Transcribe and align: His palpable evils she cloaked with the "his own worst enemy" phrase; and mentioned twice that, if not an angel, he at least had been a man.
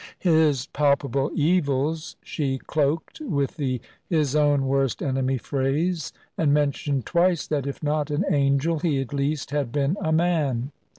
His 0.17 0.65
palpable 0.65 1.29
evils 1.35 2.15
she 2.23 2.57
cloaked 2.57 3.19
with 3.19 3.57
the 3.57 3.79
"his 4.09 4.35
own 4.35 4.65
worst 4.65 5.03
enemy" 5.03 5.37
phrase; 5.37 6.11
and 6.39 6.51
mentioned 6.51 7.05
twice 7.05 7.45
that, 7.45 7.67
if 7.67 7.83
not 7.83 8.09
an 8.09 8.25
angel, 8.31 8.79
he 8.79 8.99
at 8.99 9.13
least 9.13 9.51
had 9.51 9.71
been 9.71 9.97
a 10.01 10.11
man. 10.11 10.71